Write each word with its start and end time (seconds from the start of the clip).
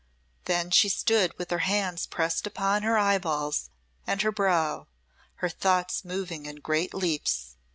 Then 0.45 0.71
she 0.71 0.89
stood 0.89 1.37
with 1.37 1.51
her 1.51 1.59
hands 1.59 2.07
pressed 2.07 2.47
upon 2.47 2.81
her 2.81 2.97
eyeballs 2.97 3.69
and 4.07 4.19
her 4.23 4.31
brow, 4.31 4.87
her 5.35 5.49
thoughts 5.49 6.03
moving 6.03 6.47
in 6.47 6.55
great 6.55 6.95
leaps. 6.95 7.55